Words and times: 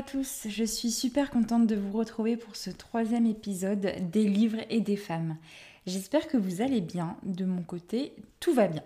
à 0.00 0.02
tous, 0.02 0.46
je 0.48 0.64
suis 0.64 0.90
super 0.90 1.28
contente 1.28 1.66
de 1.66 1.76
vous 1.76 1.92
retrouver 1.92 2.38
pour 2.38 2.56
ce 2.56 2.70
troisième 2.70 3.26
épisode 3.26 3.92
des 4.10 4.26
livres 4.26 4.60
et 4.70 4.80
des 4.80 4.96
femmes. 4.96 5.36
J'espère 5.86 6.26
que 6.26 6.38
vous 6.38 6.62
allez 6.62 6.80
bien, 6.80 7.18
de 7.22 7.44
mon 7.44 7.60
côté, 7.60 8.14
tout 8.38 8.54
va 8.54 8.66
bien. 8.66 8.82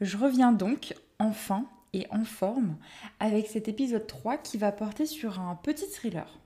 Je 0.00 0.16
reviens 0.16 0.52
donc, 0.52 0.94
enfin 1.18 1.66
et 1.92 2.06
en 2.08 2.24
forme, 2.24 2.78
avec 3.20 3.48
cet 3.48 3.68
épisode 3.68 4.06
3 4.06 4.38
qui 4.38 4.56
va 4.56 4.72
porter 4.72 5.04
sur 5.04 5.40
un 5.40 5.56
petit 5.56 5.90
thriller. 5.90 6.38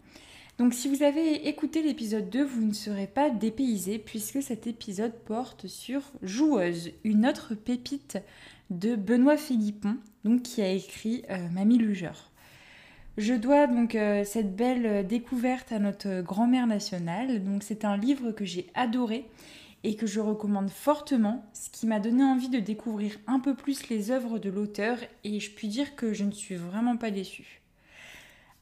Donc 0.59 0.75
si 0.75 0.89
vous 0.89 1.05
avez 1.05 1.47
écouté 1.47 1.81
l'épisode 1.81 2.29
2, 2.31 2.43
vous 2.43 2.65
ne 2.65 2.75
serez 2.75 3.07
pas 3.07 3.31
dépaysé 3.31 4.01
puisque 4.01 4.43
cet 4.43 4.67
épisode 4.67 5.15
porte 5.25 5.69
sur 5.69 6.03
Joueuse, 6.21 6.91
une 7.05 7.29
autre 7.29 7.55
pépite 7.55 8.19
de 8.71 8.97
Benoît 8.97 9.37
Philippon, 9.37 9.99
donc 10.25 10.43
qui 10.43 10.63
a 10.63 10.69
écrit 10.73 11.23
euh, 11.31 11.49
Mamie 11.51 11.79
Lugeur. 11.79 12.30
Je 13.21 13.35
dois 13.35 13.67
donc 13.67 13.97
euh, 13.97 14.25
cette 14.25 14.57
belle 14.57 14.87
euh, 14.87 15.03
découverte 15.03 15.73
à 15.73 15.79
notre 15.79 16.23
grand-mère 16.23 16.67
nationale. 16.67 17.45
Donc 17.45 17.63
c'est 17.63 17.85
un 17.85 17.99
livre 17.99 18.33
que 18.33 18.47
j'ai 18.47 18.71
adoré 18.73 19.29
et 19.85 19.95
que 19.95 20.07
je 20.07 20.21
recommande 20.21 20.71
fortement, 20.71 21.45
ce 21.53 21.69
qui 21.69 21.87
m'a 21.87 22.01
donné 22.01 22.25
envie 22.25 22.49
de 22.49 22.61
découvrir 22.61 23.19
un 23.27 23.39
peu 23.39 23.55
plus 23.55 23.91
les 23.91 24.11
œuvres 24.11 24.39
de 24.39 24.49
l'auteur 24.49 24.97
et 25.23 25.39
je 25.39 25.51
puis 25.51 25.69
dire 25.69 25.97
que 25.97 26.15
je 26.15 26.25
ne 26.25 26.31
suis 26.31 26.55
vraiment 26.55 26.97
pas 26.97 27.11
déçue. 27.11 27.61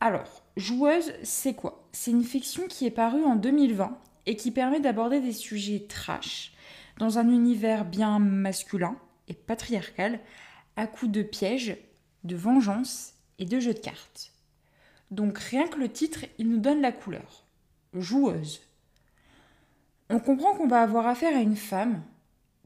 Alors, 0.01 0.43
Joueuse, 0.57 1.12
c'est 1.23 1.55
quoi? 1.55 1.87
C'est 1.93 2.11
une 2.11 2.25
fiction 2.25 2.65
qui 2.69 2.84
est 2.84 2.91
parue 2.91 3.23
en 3.23 3.37
2020 3.37 3.97
et 4.27 4.34
qui 4.34 4.51
permet 4.51 4.81
d'aborder 4.81 5.20
des 5.20 5.33
sujets 5.33 5.87
trash 5.89 6.53
dans 6.98 7.20
un 7.20 7.29
univers 7.29 7.84
bien 7.84 8.19
masculin 8.19 8.97
et 9.28 9.34
patriarcal 9.34 10.19
à 10.75 10.89
coups 10.89 11.12
de 11.12 11.22
pièges, 11.22 11.77
de 12.25 12.34
vengeance 12.34 13.15
et 13.39 13.45
de 13.45 13.61
jeux 13.61 13.75
de 13.75 13.78
cartes. 13.78 14.33
Donc 15.11 15.39
rien 15.39 15.67
que 15.67 15.78
le 15.78 15.89
titre, 15.89 16.25
il 16.39 16.48
nous 16.48 16.59
donne 16.59 16.81
la 16.81 16.92
couleur. 16.92 17.45
Joueuse. 17.95 18.61
On 20.11 20.20
comprend 20.20 20.55
qu'on 20.55 20.69
va 20.69 20.83
avoir 20.83 21.06
affaire 21.06 21.37
à 21.37 21.41
une 21.41 21.56
femme, 21.56 22.03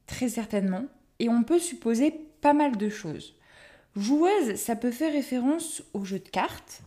très 0.06 0.28
certainement, 0.28 0.84
et 1.18 1.28
on 1.28 1.42
peut 1.42 1.58
supposer 1.58 2.12
pas 2.40 2.52
mal 2.52 2.76
de 2.76 2.88
choses. 2.88 3.34
Joueuse, 3.96 4.56
ça 4.56 4.76
peut 4.76 4.90
faire 4.90 5.12
référence 5.12 5.82
au 5.92 6.04
jeu 6.04 6.18
de 6.18 6.28
cartes, 6.28 6.82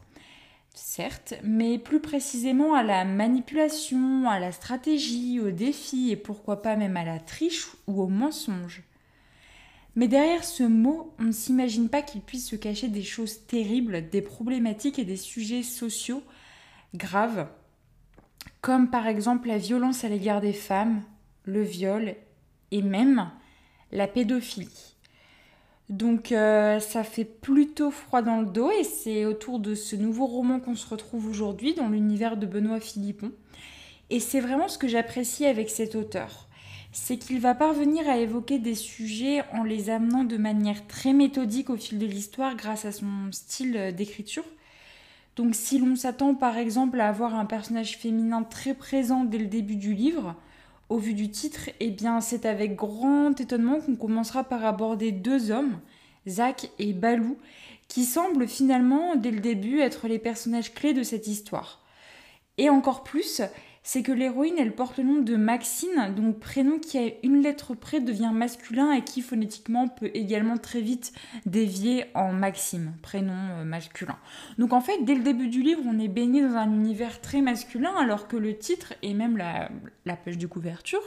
certes, 0.74 1.36
mais 1.44 1.78
plus 1.78 2.00
précisément 2.00 2.74
à 2.74 2.84
la 2.84 3.06
manipulation, 3.06 4.30
à 4.30 4.40
la 4.40 4.52
stratégie, 4.52 5.40
au 5.40 5.52
défi 5.52 6.12
et 6.12 6.18
pourquoi 6.18 6.62
pas 6.62 6.76
même 6.76 6.98
à 6.98 7.06
la 7.06 7.20
triche 7.20 7.68
ou 7.88 8.02
au 8.02 8.08
mensonge. 8.08 8.84
Mais 9.96 10.08
derrière 10.08 10.44
ce 10.44 10.64
mot, 10.64 11.14
on 11.20 11.24
ne 11.24 11.32
s'imagine 11.32 11.90
pas 11.90 12.02
qu'il 12.02 12.22
puisse 12.22 12.50
se 12.50 12.56
cacher 12.56 12.90
des 12.90 13.04
choses 13.04 13.46
terribles, 13.48 14.10
des 14.10 14.22
problématiques 14.22 15.00
et 15.00 15.06
des 15.06 15.16
sujets 15.16 15.64
sociaux 15.64 16.22
graves, 16.94 17.48
comme 18.62 18.90
par 18.90 19.08
exemple 19.08 19.48
la 19.48 19.58
violence 19.58 20.04
à 20.04 20.10
l'égard 20.10 20.42
des 20.42 20.54
femmes, 20.54 21.02
le 21.46 21.62
viol 21.62 22.16
et 22.72 22.82
même 22.82 23.30
la 23.92 24.08
pédophilie. 24.08 24.96
Donc 25.88 26.32
euh, 26.32 26.80
ça 26.80 27.04
fait 27.04 27.26
plutôt 27.26 27.92
froid 27.92 28.22
dans 28.22 28.42
le 28.42 28.48
dos 28.48 28.72
et 28.72 28.84
c'est 28.84 29.26
autour 29.26 29.60
de 29.60 29.76
ce 29.76 29.96
nouveau 29.96 30.26
roman 30.26 30.60
qu'on 30.60 30.76
se 30.76 30.88
retrouve 30.88 31.28
aujourd'hui 31.28 31.76
dans 31.76 31.90
l'univers 31.90 32.38
de 32.38 32.48
Benoît 32.48 32.80
Philippon. 32.80 33.32
Et 34.10 34.20
c'est 34.20 34.40
vraiment 34.40 34.68
ce 34.68 34.78
que 34.78 34.88
j'apprécie 34.88 35.46
avec 35.46 35.70
cet 35.70 35.96
auteur 35.96 36.48
c'est 36.98 37.18
qu'il 37.18 37.42
va 37.42 37.54
parvenir 37.54 38.08
à 38.08 38.18
évoquer 38.18 38.58
des 38.58 38.74
sujets 38.74 39.44
en 39.52 39.64
les 39.64 39.90
amenant 39.90 40.24
de 40.24 40.38
manière 40.38 40.88
très 40.88 41.12
méthodique 41.12 41.70
au 41.70 41.76
fil 41.76 42.00
de 42.00 42.06
l'histoire 42.06 42.56
grâce 42.56 42.86
à 42.86 42.94
son 42.94 43.34
style 43.34 43.94
d'écriture. 43.94 44.46
Donc 45.36 45.56
si 45.56 45.78
l'on 45.78 45.98
s'attend 45.98 46.36
par 46.36 46.58
exemple 46.58 47.02
à 47.02 47.10
avoir 47.10 47.36
un 47.36 47.44
personnage 47.44 47.98
féminin 47.98 48.44
très 48.44 48.74
présent 48.74 49.26
dès 49.26 49.38
le 49.38 49.48
début 49.48 49.76
du 49.76 49.94
livre, 49.94 50.36
au 50.88 50.98
vu 50.98 51.14
du 51.14 51.30
titre, 51.30 51.70
eh 51.82 51.92
bien 51.92 52.22
c'est 52.22 52.46
avec 52.46 52.78
grand 52.78 53.38
étonnement 53.42 53.82
qu'on 53.82 53.98
commencera 53.98 54.46
par 54.46 54.64
aborder 54.64 55.12
deux 55.12 55.52
hommes, 55.52 55.82
Zach 56.30 56.70
et 56.80 56.94
Balou, 56.94 57.38
qui 57.90 58.06
semblent 58.06 58.48
finalement 58.48 59.18
dès 59.18 59.32
le 59.32 59.42
début 59.42 59.82
être 59.82 60.08
les 60.08 60.18
personnages 60.18 60.74
clés 60.74 60.94
de 60.94 61.04
cette 61.04 61.28
histoire. 61.28 61.84
Et 62.58 62.70
encore 62.70 63.04
plus, 63.04 63.42
c'est 63.88 64.02
que 64.02 64.12
l'héroïne, 64.12 64.56
elle 64.58 64.74
porte 64.74 64.98
le 64.98 65.04
nom 65.04 65.22
de 65.22 65.36
Maxine, 65.36 66.12
donc 66.18 66.40
prénom 66.40 66.80
qui 66.80 66.98
à 66.98 67.04
une 67.22 67.44
lettre 67.44 67.76
près 67.76 68.00
devient 68.00 68.32
masculin 68.34 68.92
et 68.94 69.04
qui 69.04 69.22
phonétiquement 69.22 69.88
peut 69.88 70.10
également 70.16 70.58
très 70.58 70.82
vite 70.82 71.14
dévier 71.46 72.06
en 72.16 72.34
Maxime, 72.34 72.94
prénom 73.04 73.38
euh, 73.60 73.64
masculin. 73.64 74.18
Donc 74.58 74.74
en 74.74 74.82
fait, 74.82 75.04
dès 75.04 75.14
le 75.14 75.22
début 75.22 75.50
du 75.50 75.62
livre, 75.62 75.84
on 75.86 76.00
est 76.00 76.08
baigné 76.08 76.42
dans 76.42 76.56
un 76.56 76.74
univers 76.74 77.22
très 77.22 77.42
masculin, 77.42 77.94
alors 77.96 78.28
que 78.28 78.38
le 78.38 78.58
titre 78.58 78.96
et 79.04 79.14
même 79.14 79.38
la, 79.38 79.70
page 80.16 80.40
de 80.40 80.48
couverture, 80.48 81.04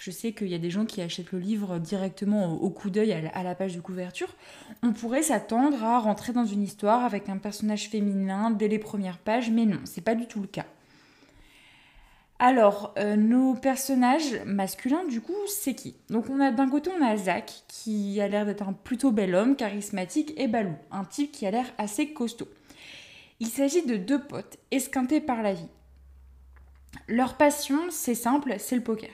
je 0.00 0.10
sais 0.10 0.32
qu'il 0.32 0.48
y 0.48 0.54
a 0.54 0.58
des 0.58 0.70
gens 0.70 0.86
qui 0.86 1.02
achètent 1.02 1.32
le 1.32 1.40
livre 1.40 1.78
directement 1.78 2.54
au, 2.54 2.70
coup 2.70 2.88
d'œil 2.88 3.12
à, 3.12 3.42
la 3.42 3.54
page 3.54 3.76
de 3.76 3.82
couverture. 3.82 4.34
On 4.82 4.94
pourrait 4.94 5.24
s'attendre 5.24 5.84
à 5.84 5.98
rentrer 5.98 6.32
dans 6.32 6.46
une 6.46 6.62
histoire 6.62 7.04
avec 7.04 7.28
un 7.28 7.36
personnage 7.36 7.90
féminin 7.90 8.50
dès 8.50 8.68
les 8.68 8.78
premières 8.78 9.18
pages, 9.18 9.50
mais 9.50 9.66
non, 9.66 9.80
c'est 9.84 10.00
pas 10.00 10.14
du 10.14 10.26
tout 10.26 10.40
le 10.40 10.46
cas. 10.46 10.64
Alors, 12.46 12.92
euh, 12.98 13.16
nos 13.16 13.54
personnages 13.54 14.42
masculins, 14.44 15.06
du 15.08 15.22
coup, 15.22 15.32
c'est 15.46 15.72
qui? 15.72 15.96
Donc, 16.10 16.28
on 16.28 16.40
a 16.40 16.50
d'un 16.50 16.68
côté, 16.68 16.90
on 16.94 17.02
a 17.02 17.16
Zach, 17.16 17.50
qui 17.68 18.20
a 18.20 18.28
l'air 18.28 18.44
d'être 18.44 18.68
un 18.68 18.74
plutôt 18.74 19.12
bel 19.12 19.34
homme, 19.34 19.56
charismatique, 19.56 20.34
et 20.36 20.46
Balou, 20.46 20.74
un 20.90 21.06
type 21.06 21.32
qui 21.32 21.46
a 21.46 21.50
l'air 21.50 21.64
assez 21.78 22.12
costaud. 22.12 22.48
Il 23.40 23.46
s'agit 23.46 23.86
de 23.86 23.96
deux 23.96 24.20
potes, 24.20 24.58
esquintés 24.70 25.22
par 25.22 25.42
la 25.42 25.54
vie. 25.54 25.70
Leur 27.08 27.38
passion, 27.38 27.78
c'est 27.88 28.14
simple, 28.14 28.56
c'est 28.58 28.76
le 28.76 28.82
poker. 28.82 29.08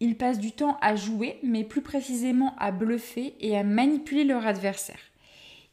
Ils 0.00 0.16
passent 0.16 0.38
du 0.38 0.52
temps 0.52 0.78
à 0.80 0.96
jouer, 0.96 1.40
mais 1.42 1.64
plus 1.64 1.82
précisément 1.82 2.56
à 2.58 2.70
bluffer 2.70 3.34
et 3.40 3.58
à 3.58 3.62
manipuler 3.62 4.24
leur 4.24 4.46
adversaire. 4.46 5.00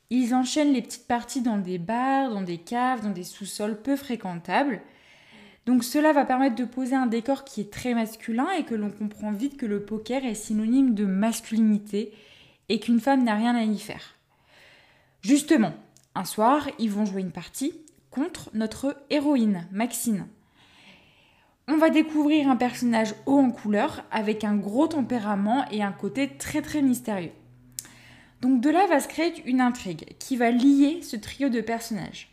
Ils 0.10 0.36
enchaînent 0.36 0.74
les 0.74 0.82
petites 0.82 1.08
parties 1.08 1.42
dans 1.42 1.58
des 1.58 1.78
bars, 1.78 2.32
dans 2.32 2.42
des 2.42 2.58
caves, 2.58 3.02
dans 3.02 3.12
des 3.12 3.24
sous-sols 3.24 3.82
peu 3.82 3.96
fréquentables, 3.96 4.82
donc 5.66 5.84
cela 5.84 6.12
va 6.12 6.26
permettre 6.26 6.56
de 6.56 6.66
poser 6.66 6.96
un 6.96 7.06
décor 7.06 7.44
qui 7.44 7.62
est 7.62 7.72
très 7.72 7.94
masculin 7.94 8.50
et 8.58 8.64
que 8.64 8.74
l'on 8.74 8.90
comprend 8.90 9.32
vite 9.32 9.58
que 9.58 9.66
le 9.66 9.84
poker 9.84 10.26
est 10.26 10.34
synonyme 10.34 10.96
de 10.96 11.06
masculinité 11.06 12.14
et 12.70 12.80
qu'une 12.80 13.00
femme 13.00 13.24
n'a 13.24 13.36
rien 13.36 13.56
à 13.56 13.64
y 13.64 13.78
faire. 13.78 14.16
Justement, 15.22 15.74
un 16.16 16.26
soir, 16.26 16.68
ils 16.80 16.90
vont 16.90 17.06
jouer 17.06 17.22
une 17.22 17.32
partie 17.32 17.74
contre 18.10 18.50
notre 18.54 18.98
héroïne, 19.10 19.68
Maxine. 19.72 20.28
On 21.68 21.78
va 21.78 21.90
découvrir 21.90 22.50
un 22.50 22.56
personnage 22.56 23.14
haut 23.28 23.38
en 23.38 23.52
couleur 23.52 24.04
avec 24.12 24.44
un 24.44 24.56
gros 24.56 24.88
tempérament 24.88 25.66
et 25.70 25.84
un 25.84 25.92
côté 25.92 26.38
très 26.38 26.62
très 26.62 26.82
mystérieux. 26.82 27.32
Donc 28.42 28.62
de 28.62 28.70
là 28.72 28.88
va 28.88 29.00
se 29.00 29.08
créer 29.08 29.44
une 29.46 29.62
intrigue 29.62 30.16
qui 30.18 30.36
va 30.36 30.50
lier 30.50 31.02
ce 31.04 31.16
trio 31.16 31.50
de 31.50 31.62
personnages 31.62 32.31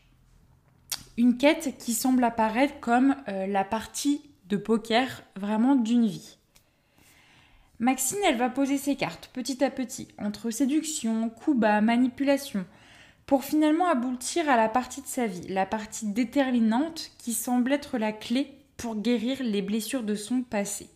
une 1.19 1.37
quête 1.37 1.77
qui 1.79 1.95
semble 1.95 2.23
apparaître 2.23 2.79
comme 2.79 3.17
euh, 3.27 3.49
la 3.49 3.65
partie 3.65 4.23
de 4.49 4.57
poker 4.57 5.25
vraiment 5.35 5.75
d'une 5.75 6.07
vie. 6.07 6.39
Maxine, 7.81 8.21
elle 8.25 8.39
va 8.39 8.49
poser 8.49 8.79
ses 8.79 8.95
cartes 8.95 9.29
petit 9.33 9.65
à 9.65 9.71
petit, 9.71 10.07
entre 10.19 10.51
séduction, 10.51 11.29
coup 11.29 11.55
bas, 11.55 11.81
manipulation, 11.81 12.65
pour 13.27 13.43
finalement 13.43 13.89
aboutir 13.89 14.49
à 14.49 14.57
la 14.57 14.69
partie 14.69 15.03
de 15.03 15.09
sa 15.09 15.27
vie, 15.27 15.49
la 15.49 15.67
partie 15.67 16.07
déterminante 16.07 17.11
qui 17.19 17.33
semble 17.33 17.73
être 17.73 17.99
la 17.99 18.13
clé 18.13 18.53
pour 18.77 18.95
guérir 18.95 19.43
les 19.43 19.61
blessures 19.61 20.05
de 20.05 20.15
son 20.15 20.43
passé. 20.43 20.89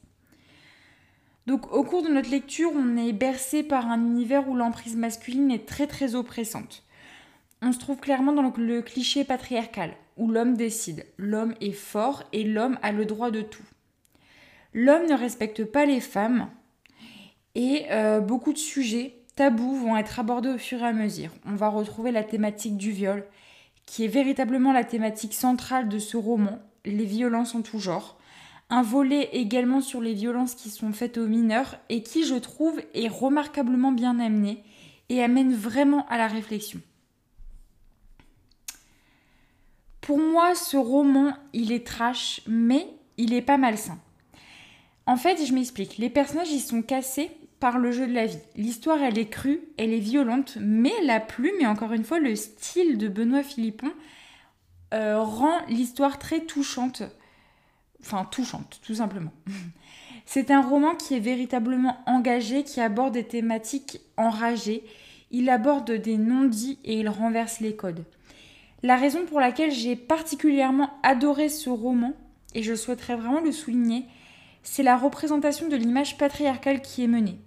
Donc 1.48 1.72
au 1.72 1.82
cours 1.82 2.04
de 2.04 2.08
notre 2.08 2.30
lecture, 2.30 2.70
on 2.72 2.96
est 2.96 3.12
bercé 3.12 3.64
par 3.64 3.88
un 3.88 3.98
univers 3.98 4.48
où 4.48 4.54
l'emprise 4.54 4.94
masculine 4.94 5.50
est 5.50 5.66
très 5.66 5.88
très 5.88 6.14
oppressante. 6.14 6.84
On 7.64 7.70
se 7.70 7.78
trouve 7.78 7.98
clairement 7.98 8.32
dans 8.32 8.52
le 8.56 8.82
cliché 8.82 9.22
patriarcal 9.22 9.94
où 10.16 10.28
l'homme 10.28 10.56
décide. 10.56 11.06
L'homme 11.16 11.54
est 11.60 11.70
fort 11.70 12.24
et 12.32 12.42
l'homme 12.42 12.76
a 12.82 12.90
le 12.90 13.04
droit 13.04 13.30
de 13.30 13.40
tout. 13.40 13.62
L'homme 14.74 15.06
ne 15.06 15.14
respecte 15.14 15.64
pas 15.64 15.86
les 15.86 16.00
femmes 16.00 16.48
et 17.54 17.86
euh, 17.90 18.18
beaucoup 18.20 18.52
de 18.52 18.58
sujets 18.58 19.14
tabous 19.36 19.76
vont 19.76 19.96
être 19.96 20.18
abordés 20.18 20.48
au 20.48 20.58
fur 20.58 20.80
et 20.80 20.86
à 20.86 20.92
mesure. 20.92 21.30
On 21.46 21.54
va 21.54 21.68
retrouver 21.68 22.10
la 22.10 22.24
thématique 22.24 22.76
du 22.76 22.90
viol, 22.90 23.24
qui 23.86 24.04
est 24.04 24.08
véritablement 24.08 24.72
la 24.72 24.84
thématique 24.84 25.34
centrale 25.34 25.88
de 25.88 26.00
ce 26.00 26.16
roman, 26.16 26.58
les 26.84 27.04
violences 27.04 27.54
en 27.54 27.62
tout 27.62 27.78
genre. 27.78 28.18
Un 28.70 28.82
volet 28.82 29.28
également 29.32 29.80
sur 29.80 30.00
les 30.00 30.14
violences 30.14 30.54
qui 30.54 30.68
sont 30.68 30.92
faites 30.92 31.16
aux 31.16 31.28
mineurs 31.28 31.76
et 31.90 32.02
qui, 32.02 32.24
je 32.24 32.34
trouve, 32.34 32.80
est 32.94 33.08
remarquablement 33.08 33.92
bien 33.92 34.18
amené 34.18 34.64
et 35.10 35.22
amène 35.22 35.54
vraiment 35.54 36.06
à 36.08 36.16
la 36.16 36.26
réflexion. 36.26 36.80
Pour 40.02 40.18
moi, 40.18 40.56
ce 40.56 40.76
roman, 40.76 41.32
il 41.52 41.70
est 41.70 41.86
trash, 41.86 42.42
mais 42.48 42.88
il 43.18 43.32
est 43.32 43.40
pas 43.40 43.56
malsain. 43.56 43.98
En 45.06 45.16
fait, 45.16 45.46
je 45.46 45.54
m'explique. 45.54 45.96
Les 45.96 46.10
personnages, 46.10 46.50
ils 46.50 46.60
sont 46.60 46.82
cassés 46.82 47.30
par 47.60 47.78
le 47.78 47.92
jeu 47.92 48.08
de 48.08 48.12
la 48.12 48.26
vie. 48.26 48.40
L'histoire, 48.56 49.00
elle 49.00 49.16
est 49.16 49.28
crue, 49.28 49.60
elle 49.76 49.92
est 49.92 50.00
violente, 50.00 50.58
mais 50.60 50.92
la 51.04 51.20
plume 51.20 51.54
et 51.60 51.66
encore 51.68 51.92
une 51.92 52.02
fois 52.02 52.18
le 52.18 52.34
style 52.34 52.98
de 52.98 53.06
Benoît 53.06 53.44
Philippon 53.44 53.92
euh, 54.92 55.20
rend 55.20 55.64
l'histoire 55.68 56.18
très 56.18 56.40
touchante. 56.40 57.04
Enfin, 58.00 58.24
touchante, 58.24 58.80
tout 58.84 58.96
simplement. 58.96 59.32
C'est 60.26 60.50
un 60.50 60.62
roman 60.62 60.96
qui 60.96 61.14
est 61.14 61.20
véritablement 61.20 61.98
engagé, 62.06 62.64
qui 62.64 62.80
aborde 62.80 63.14
des 63.14 63.24
thématiques 63.24 64.00
enragées. 64.16 64.82
Il 65.30 65.48
aborde 65.48 65.92
des 65.92 66.16
non-dits 66.16 66.80
et 66.84 66.98
il 66.98 67.08
renverse 67.08 67.60
les 67.60 67.76
codes. 67.76 68.04
La 68.82 68.96
raison 68.96 69.26
pour 69.26 69.40
laquelle 69.40 69.70
j'ai 69.70 69.94
particulièrement 69.94 70.90
adoré 71.02 71.48
ce 71.48 71.70
roman, 71.70 72.14
et 72.54 72.62
je 72.62 72.74
souhaiterais 72.74 73.14
vraiment 73.14 73.40
le 73.40 73.52
souligner, 73.52 74.06
c'est 74.64 74.82
la 74.82 74.96
représentation 74.96 75.68
de 75.68 75.76
l'image 75.76 76.18
patriarcale 76.18 76.82
qui 76.82 77.04
est 77.04 77.08
menée. 77.08 77.38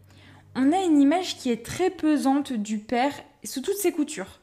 On 0.55 0.71
a 0.71 0.83
une 0.83 1.01
image 1.01 1.37
qui 1.37 1.51
est 1.51 1.65
très 1.65 1.89
pesante 1.89 2.53
du 2.53 2.79
père 2.79 3.13
sous 3.43 3.61
toutes 3.61 3.77
ses 3.77 3.91
coutures. 3.91 4.39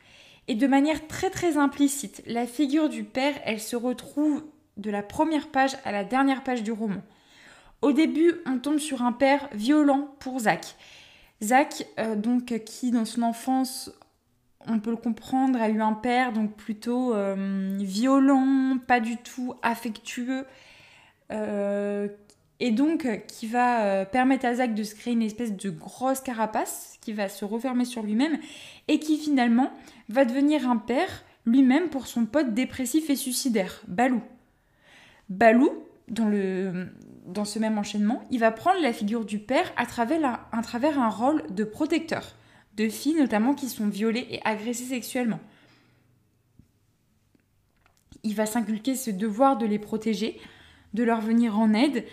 Et 0.48 0.54
de 0.54 0.66
manière 0.66 1.06
très 1.06 1.30
très 1.30 1.56
implicite, 1.56 2.22
la 2.26 2.46
figure 2.46 2.90
du 2.90 3.04
père, 3.04 3.34
elle 3.44 3.60
se 3.60 3.76
retrouve 3.76 4.44
de 4.76 4.90
la 4.90 5.02
première 5.02 5.48
page 5.48 5.76
à 5.84 5.92
la 5.92 6.04
dernière 6.04 6.42
page 6.42 6.62
du 6.62 6.72
roman. 6.72 7.02
Au 7.80 7.92
début, 7.92 8.34
on 8.46 8.58
tombe 8.58 8.78
sur 8.78 9.02
un 9.02 9.12
père 9.12 9.48
violent 9.52 10.14
pour 10.18 10.40
Zach. 10.40 10.76
Zach, 11.42 11.86
euh, 11.98 12.16
donc, 12.16 12.62
qui 12.64 12.90
dans 12.90 13.04
son 13.04 13.22
enfance, 13.22 13.90
on 14.66 14.78
peut 14.78 14.90
le 14.90 14.96
comprendre, 14.96 15.60
a 15.60 15.68
eu 15.68 15.80
un 15.80 15.92
père 15.92 16.32
donc 16.32 16.54
plutôt 16.56 17.14
euh, 17.14 17.76
violent, 17.80 18.78
pas 18.86 19.00
du 19.00 19.16
tout 19.16 19.54
affectueux, 19.62 20.46
euh, 21.30 22.08
et 22.60 22.70
donc 22.70 23.08
qui 23.26 23.46
va 23.46 24.04
permettre 24.04 24.46
à 24.46 24.54
Zach 24.54 24.74
de 24.74 24.82
se 24.82 24.94
créer 24.94 25.14
une 25.14 25.22
espèce 25.22 25.56
de 25.56 25.70
grosse 25.70 26.20
carapace 26.20 26.96
qui 27.00 27.12
va 27.12 27.28
se 27.28 27.44
refermer 27.44 27.84
sur 27.84 28.02
lui-même 28.02 28.38
et 28.88 29.00
qui 29.00 29.18
finalement 29.18 29.72
va 30.08 30.24
devenir 30.24 30.70
un 30.70 30.76
père 30.76 31.24
lui-même 31.44 31.88
pour 31.88 32.06
son 32.06 32.24
pote 32.24 32.54
dépressif 32.54 33.10
et 33.10 33.16
suicidaire, 33.16 33.82
Balou. 33.88 34.22
Balou, 35.28 35.70
dans, 36.08 36.28
le, 36.28 36.88
ce 37.44 37.58
même 37.58 37.78
enchaînement, 37.78 38.22
il 38.30 38.38
va 38.38 38.50
prendre 38.50 38.80
la 38.80 38.92
figure 38.92 39.24
du 39.24 39.38
père 39.38 39.72
à 39.76 39.86
travers 39.86 40.98
un 41.00 41.08
rôle 41.08 41.42
de 41.50 41.64
protecteur, 41.64 42.36
de 42.76 42.88
filles 42.88 43.16
notamment 43.16 43.54
qui 43.54 43.68
sont 43.68 43.88
violées 43.88 44.26
et 44.30 44.40
agressées 44.44 44.84
sexuellement. 44.84 45.40
Il 48.24 48.34
va 48.34 48.46
s'inculquer 48.46 48.94
ce 48.94 49.10
devoir 49.10 49.58
de 49.58 49.66
les 49.66 49.78
protéger, 49.78 50.40
de 50.94 51.02
leur 51.02 51.20
venir 51.20 51.58
en 51.58 51.74
aide, 51.74 52.04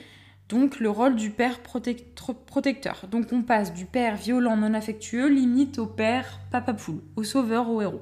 donc 0.50 0.80
le 0.80 0.90
rôle 0.90 1.16
du 1.16 1.30
père 1.30 1.60
protecteur. 1.62 3.08
Donc 3.10 3.28
on 3.32 3.44
passe 3.44 3.74
du 3.74 3.86
père 3.86 4.16
violent 4.16 4.58
non 4.58 4.74
affectueux 4.74 5.28
limite 5.28 5.78
au 5.78 5.86
père 5.86 6.40
papa 6.52 6.74
poule, 6.74 7.02
au 7.16 7.24
sauveur, 7.24 7.70
au 7.70 7.82
héros. 7.82 8.02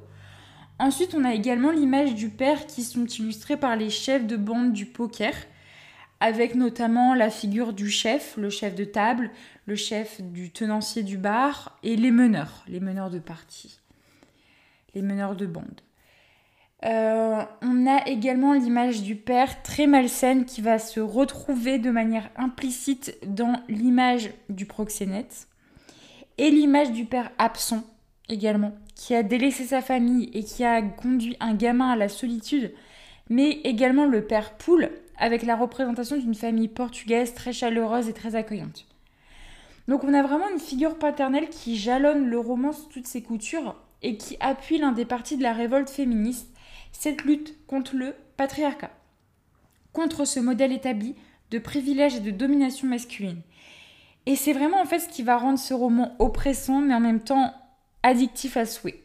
Ensuite, 0.79 1.15
on 1.15 1.25
a 1.25 1.33
également 1.33 1.71
l'image 1.71 2.13
du 2.13 2.29
père 2.29 2.67
qui 2.67 2.83
sont 2.83 3.05
illustrés 3.05 3.57
par 3.57 3.75
les 3.75 3.89
chefs 3.89 4.27
de 4.27 4.37
bande 4.37 4.73
du 4.73 4.85
poker, 4.85 5.33
avec 6.19 6.55
notamment 6.55 7.13
la 7.13 7.29
figure 7.29 7.73
du 7.73 7.89
chef, 7.89 8.35
le 8.37 8.49
chef 8.49 8.75
de 8.75 8.83
table, 8.83 9.29
le 9.65 9.75
chef 9.75 10.21
du 10.21 10.51
tenancier 10.51 11.03
du 11.03 11.17
bar 11.17 11.77
et 11.83 11.95
les 11.95 12.11
meneurs, 12.11 12.63
les 12.67 12.79
meneurs 12.79 13.09
de 13.09 13.19
partie, 13.19 13.79
les 14.95 15.01
meneurs 15.01 15.35
de 15.35 15.45
bande. 15.45 15.81
Euh, 16.85 17.43
on 17.63 17.87
a 17.87 18.07
également 18.07 18.53
l'image 18.53 19.01
du 19.01 19.15
père 19.15 19.63
très 19.63 19.87
malsaine 19.87 20.45
qui 20.45 20.61
va 20.61 20.77
se 20.77 20.99
retrouver 20.99 21.79
de 21.79 21.89
manière 21.89 22.29
implicite 22.35 23.17
dans 23.25 23.61
l'image 23.67 24.31
du 24.49 24.67
proxénète 24.67 25.47
et 26.37 26.51
l'image 26.51 26.91
du 26.91 27.05
père 27.05 27.31
absent 27.39 27.83
également 28.29 28.73
qui 28.95 29.15
a 29.15 29.23
délaissé 29.23 29.65
sa 29.65 29.81
famille 29.81 30.29
et 30.33 30.43
qui 30.43 30.63
a 30.63 30.81
conduit 30.81 31.37
un 31.39 31.53
gamin 31.53 31.89
à 31.89 31.95
la 31.95 32.09
solitude, 32.09 32.73
mais 33.29 33.51
également 33.63 34.05
le 34.05 34.25
père 34.25 34.53
Poule 34.53 34.89
avec 35.17 35.43
la 35.43 35.55
représentation 35.55 36.17
d'une 36.17 36.35
famille 36.35 36.67
portugaise 36.67 37.33
très 37.33 37.53
chaleureuse 37.53 38.09
et 38.09 38.13
très 38.13 38.35
accueillante. 38.35 38.85
Donc 39.87 40.03
on 40.03 40.13
a 40.13 40.21
vraiment 40.21 40.49
une 40.49 40.59
figure 40.59 40.97
paternelle 40.97 41.49
qui 41.49 41.77
jalonne 41.77 42.27
le 42.27 42.39
roman 42.39 42.73
sous 42.73 42.87
toutes 42.89 43.07
ses 43.07 43.23
coutures 43.23 43.75
et 44.01 44.17
qui 44.17 44.37
appuie 44.39 44.77
l'un 44.77 44.91
des 44.91 45.05
partis 45.05 45.37
de 45.37 45.43
la 45.43 45.53
révolte 45.53 45.89
féministe 45.89 46.49
cette 46.91 47.23
lutte 47.23 47.55
contre 47.67 47.95
le 47.95 48.15
patriarcat, 48.37 48.91
contre 49.93 50.25
ce 50.25 50.39
modèle 50.39 50.71
établi 50.71 51.15
de 51.51 51.59
privilège 51.59 52.15
et 52.15 52.19
de 52.19 52.31
domination 52.31 52.87
masculine. 52.87 53.41
Et 54.25 54.35
c'est 54.35 54.53
vraiment 54.53 54.81
en 54.81 54.85
fait 54.85 54.99
ce 54.99 55.07
qui 55.07 55.23
va 55.23 55.37
rendre 55.37 55.59
ce 55.59 55.73
roman 55.73 56.15
oppressant, 56.19 56.81
mais 56.81 56.93
en 56.93 56.99
même 56.99 57.21
temps 57.21 57.53
addictif 58.03 58.57
à 58.57 58.65
souhait. 58.65 59.01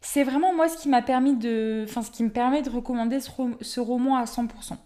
C'est 0.00 0.22
vraiment 0.22 0.54
moi 0.54 0.68
ce 0.68 0.76
qui 0.76 0.88
m'a 0.88 1.02
permis 1.02 1.34
de, 1.34 1.84
enfin 1.88 2.02
ce 2.02 2.10
qui 2.10 2.22
me 2.22 2.30
permet 2.30 2.62
de 2.62 2.70
recommander 2.70 3.18
ce, 3.20 3.80
roman 3.80 4.16
à 4.16 4.24
100%. 4.24 4.76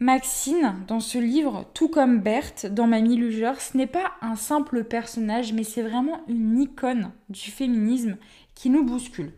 Maxine, 0.00 0.76
dans 0.86 1.00
ce 1.00 1.18
livre, 1.18 1.64
tout 1.74 1.88
comme 1.88 2.20
Berthe 2.20 2.66
dans 2.66 2.86
Mamie 2.86 3.16
Lugeur, 3.16 3.60
ce 3.60 3.76
n'est 3.76 3.88
pas 3.88 4.12
un 4.22 4.36
simple 4.36 4.84
personnage, 4.84 5.52
mais 5.52 5.64
c'est 5.64 5.82
vraiment 5.82 6.20
une 6.28 6.60
icône 6.60 7.10
du 7.28 7.50
féminisme 7.50 8.16
qui 8.54 8.70
nous 8.70 8.84
bouscule. 8.84 9.32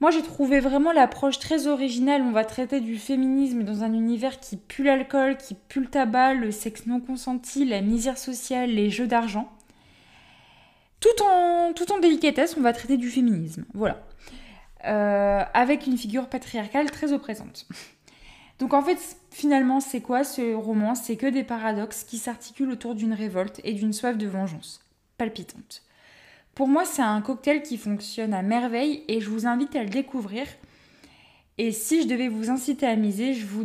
Moi, 0.00 0.10
j'ai 0.10 0.22
trouvé 0.22 0.60
vraiment 0.60 0.92
l'approche 0.92 1.38
très 1.38 1.66
originale. 1.66 2.22
On 2.22 2.32
va 2.32 2.44
traiter 2.44 2.80
du 2.80 2.98
féminisme 2.98 3.64
dans 3.64 3.82
un 3.82 3.92
univers 3.92 4.40
qui 4.40 4.56
pue 4.56 4.82
l'alcool, 4.82 5.36
qui 5.36 5.54
pue 5.54 5.80
le 5.80 5.88
tabac, 5.88 6.34
le 6.34 6.50
sexe 6.50 6.86
non 6.86 7.00
consenti, 7.00 7.66
la 7.66 7.82
misère 7.82 8.16
sociale, 8.16 8.70
les 8.70 8.88
jeux 8.88 9.06
d'argent. 9.06 9.50
Tout 11.00 11.22
en, 11.22 11.72
tout 11.74 11.92
en 11.92 11.98
délicatesse, 11.98 12.56
on 12.58 12.62
va 12.62 12.72
traiter 12.72 12.98
du 12.98 13.10
féminisme. 13.10 13.64
Voilà. 13.74 14.02
Euh, 14.86 15.44
avec 15.52 15.86
une 15.86 15.98
figure 15.98 16.28
patriarcale 16.28 16.90
très 16.90 17.12
oppressante. 17.12 17.66
Donc 18.60 18.74
en 18.74 18.82
fait, 18.82 19.16
finalement, 19.30 19.80
c'est 19.80 20.02
quoi 20.02 20.22
ce 20.22 20.54
roman? 20.54 20.94
C'est 20.94 21.16
que 21.16 21.26
des 21.26 21.44
paradoxes 21.44 22.04
qui 22.04 22.18
s'articulent 22.18 22.70
autour 22.70 22.94
d'une 22.94 23.14
révolte 23.14 23.60
et 23.64 23.72
d'une 23.72 23.94
soif 23.94 24.16
de 24.16 24.26
vengeance 24.28 24.80
palpitante. 25.16 25.82
Pour 26.54 26.68
moi, 26.68 26.84
c'est 26.84 27.02
un 27.02 27.20
cocktail 27.22 27.62
qui 27.62 27.78
fonctionne 27.78 28.34
à 28.34 28.42
merveille 28.42 29.02
et 29.08 29.20
je 29.20 29.30
vous 29.30 29.46
invite 29.46 29.76
à 29.76 29.82
le 29.82 29.88
découvrir. 29.88 30.46
Et 31.56 31.72
si 31.72 32.02
je 32.02 32.08
devais 32.08 32.28
vous 32.28 32.50
inciter 32.50 32.86
à 32.86 32.96
miser, 32.96 33.34
je 33.34 33.46
vous, 33.46 33.64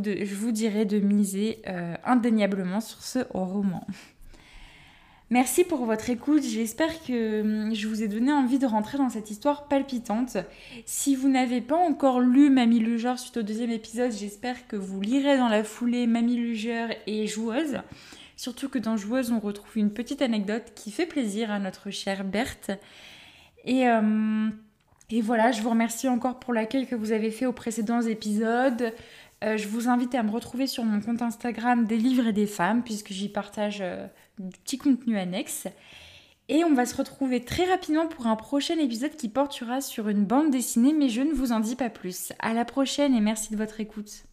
dirais 0.52 0.86
de 0.86 1.00
miser 1.00 1.62
euh, 1.68 1.96
indéniablement 2.06 2.82
sur 2.82 3.02
ce 3.02 3.20
roman. 3.32 3.86
Merci 5.32 5.64
pour 5.64 5.86
votre 5.86 6.12
écoute. 6.12 6.44
J'espère 6.44 7.04
que 7.04 7.42
hum, 7.42 7.74
je 7.74 7.88
vous 7.88 8.04
ai 8.04 8.08
donné 8.08 8.32
envie 8.32 8.60
de 8.60 8.68
rentrer 8.68 9.00
dans 9.00 9.10
cette 9.10 9.32
histoire 9.32 9.68
palpitante. 9.68 10.38
Si 10.86 11.16
vous 11.16 11.30
n'avez 11.30 11.62
pas 11.62 11.78
encore 11.78 12.20
lu 12.20 12.52
Mamie 12.52 12.80
Lugeur 12.80 13.18
suite 13.18 13.38
au 13.38 13.42
deuxième 13.42 13.72
épisode, 13.72 14.12
j'espère 14.12 14.68
que 14.68 14.76
vous 14.76 15.02
lirez 15.02 15.38
dans 15.38 15.50
la 15.50 15.64
foulée 15.64 16.06
Mamie 16.06 16.36
Lugeur 16.36 16.90
et 17.08 17.26
Joueuse. 17.26 17.80
Surtout 18.38 18.70
que 18.70 18.78
dans 18.78 18.98
Joueuse, 18.98 19.32
on 19.32 19.40
retrouve 19.40 19.78
une 19.78 19.92
petite 19.92 20.22
anecdote 20.22 20.74
qui 20.76 20.92
fait 20.92 21.08
plaisir 21.08 21.50
à 21.50 21.58
notre 21.58 21.90
chère 21.90 22.24
Berthe. 22.24 22.72
Et, 23.64 23.86
et 25.10 25.22
voilà, 25.22 25.52
je 25.52 25.62
vous 25.62 25.70
remercie 25.70 26.08
encore 26.10 26.40
pour 26.40 26.54
l'accueil 26.54 26.86
que 26.86 26.96
vous 26.96 27.14
avez 27.14 27.32
fait 27.32 27.46
aux 27.46 27.54
précédents 27.54 28.02
épisodes. 28.02 28.94
Euh, 29.44 29.58
je 29.58 29.68
vous 29.68 29.90
invite 29.90 30.16
à 30.16 30.24
me 30.24 30.32
retrouver 30.32 30.68
sur 30.68 30.84
mon 30.84 31.02
compte 31.02 31.22
Instagram 31.22 31.86
des 31.86 31.98
livres 31.98 32.28
et 32.28 32.34
des 32.34 32.48
femmes, 32.48 32.84
puisque 32.84 33.12
j'y 33.12 33.30
partage 33.30 33.80
euh, 33.82 34.08
du 34.40 34.58
petit 34.60 34.78
contenu 34.78 35.18
annexe. 35.18 35.68
Et 36.48 36.64
on 36.64 36.74
va 36.74 36.86
se 36.86 36.96
retrouver 36.96 37.44
très 37.44 37.66
rapidement 37.66 38.08
pour 38.08 38.28
un 38.28 38.36
prochain 38.36 38.78
épisode 38.78 39.16
qui 39.16 39.30
portera 39.30 39.82
sur 39.82 40.10
une 40.10 40.26
bande 40.26 40.52
dessinée, 40.52 40.94
mais 40.94 41.10
je 41.10 41.22
ne 41.22 41.34
vous 41.34 41.52
en 41.52 41.60
dis 41.60 41.76
pas 41.76 41.90
plus. 41.90 42.34
À 42.40 42.54
la 42.54 42.66
prochaine 42.66 43.16
et 43.16 43.22
merci 43.22 43.52
de 43.52 43.58
votre 43.58 43.80
écoute. 43.80 44.26